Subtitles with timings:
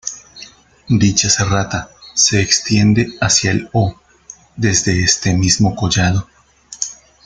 [1.01, 3.95] Dicha serrata se extiende hacia el O
[4.55, 6.27] desde este mismo collado.